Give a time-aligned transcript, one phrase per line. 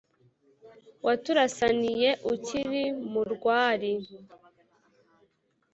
[1.05, 3.93] waturasaniye ukiri mu rwari,